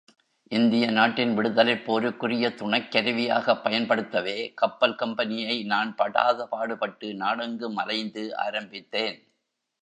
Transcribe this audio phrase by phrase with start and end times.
[0.51, 9.19] இந்திய நாட்டின் விடுதலைப் போருக்குரிய துணைக் கருவியாகப் பயன்படுத்தவே கப்பல் கம்பெனியை நான் படாதபாடுபட்டு நாடெங்கும் அலைந்து ஆரம்பித்தேன்.